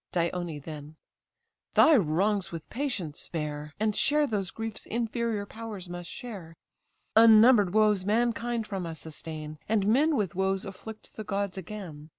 [0.13, 0.95] Dione then:
[1.75, 6.55] "Thy wrongs with patience bear, And share those griefs inferior powers must share:
[7.15, 12.09] Unnumber'd woes mankind from us sustain, And men with woes afflict the gods again.